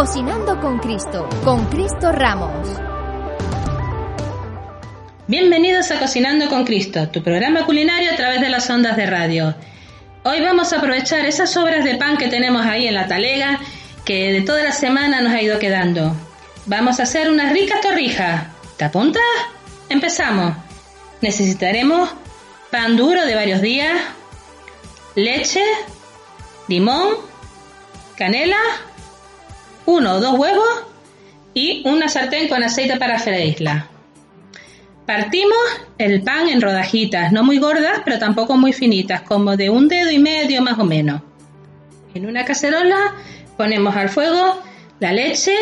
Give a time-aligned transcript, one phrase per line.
[0.00, 2.66] Cocinando con Cristo, con Cristo Ramos.
[5.26, 9.54] Bienvenidos a Cocinando con Cristo, tu programa culinario a través de las ondas de radio.
[10.22, 13.60] Hoy vamos a aprovechar esas sobras de pan que tenemos ahí en la talega,
[14.06, 16.16] que de toda la semana nos ha ido quedando.
[16.64, 18.46] Vamos a hacer unas ricas torrijas.
[18.78, 19.22] ¿Te apuntas?
[19.90, 20.56] Empezamos.
[21.20, 22.08] Necesitaremos
[22.70, 24.00] pan duro de varios días,
[25.14, 25.62] leche,
[26.68, 27.16] limón,
[28.16, 28.56] canela,
[29.86, 30.84] uno o dos huevos
[31.54, 33.88] y una sartén con aceite para freírla.
[35.06, 35.58] Partimos
[35.98, 40.10] el pan en rodajitas, no muy gordas, pero tampoco muy finitas, como de un dedo
[40.10, 41.22] y medio más o menos.
[42.14, 43.14] En una cacerola
[43.56, 44.60] ponemos al fuego
[45.00, 45.54] la leche,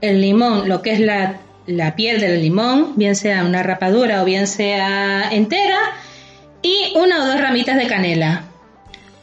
[0.00, 4.24] el limón, lo que es la, la piel del limón, bien sea una rapadura o
[4.24, 5.78] bien sea entera,
[6.62, 8.44] y una o dos ramitas de canela.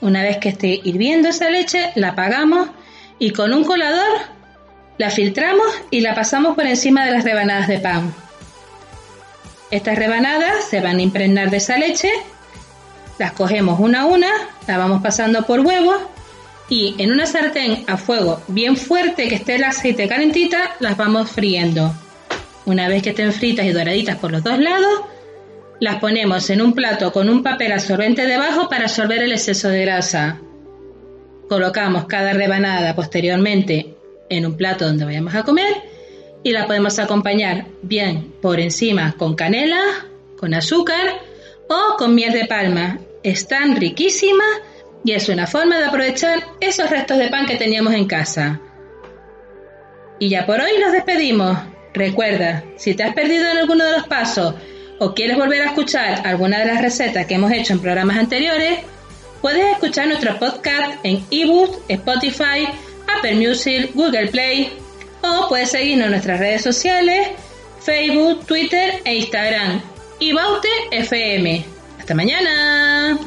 [0.00, 2.68] Una vez que esté hirviendo esa leche, la apagamos
[3.18, 4.18] y con un colador
[4.98, 8.14] la filtramos y la pasamos por encima de las rebanadas de pan.
[9.70, 12.10] Estas rebanadas se van a impregnar de esa leche,
[13.18, 14.28] las cogemos una a una,
[14.66, 16.00] la vamos pasando por huevos
[16.68, 21.30] y en una sartén a fuego bien fuerte que esté el aceite calentita, las vamos
[21.30, 21.94] friendo.
[22.64, 25.02] Una vez que estén fritas y doraditas por los dos lados,
[25.80, 29.82] las ponemos en un plato con un papel absorbente debajo para absorber el exceso de
[29.82, 30.40] grasa.
[31.48, 33.94] Colocamos cada rebanada posteriormente
[34.28, 35.74] en un plato donde vayamos a comer
[36.42, 39.80] y la podemos acompañar bien por encima con canela,
[40.38, 41.20] con azúcar
[41.68, 42.98] o con miel de palma.
[43.22, 44.60] Están riquísimas
[45.04, 48.60] y es una forma de aprovechar esos restos de pan que teníamos en casa.
[50.18, 51.58] Y ya por hoy nos despedimos.
[51.94, 54.54] Recuerda, si te has perdido en alguno de los pasos
[54.98, 58.80] o quieres volver a escuchar alguna de las recetas que hemos hecho en programas anteriores,
[59.40, 62.68] puedes escuchar nuestro podcast en ebook, Spotify,
[63.16, 64.72] Apple Music, Google Play
[65.22, 67.28] o puedes seguirnos en nuestras redes sociales,
[67.80, 69.80] Facebook, Twitter e Instagram.
[70.18, 70.32] Y
[70.92, 71.64] FM.
[71.98, 73.18] Hasta mañana.